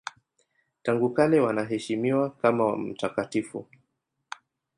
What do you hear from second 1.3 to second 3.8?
wanaheshimiwa kama mtakatifu.